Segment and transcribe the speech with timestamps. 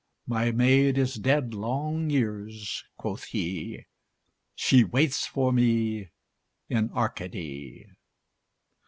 [0.25, 3.85] My maid is dead long years (quoth he),
[4.55, 6.09] She waits for me
[6.67, 7.85] in Arcady.